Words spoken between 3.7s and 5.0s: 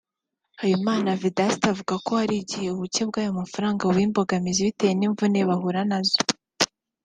buba imbogamizi bitewe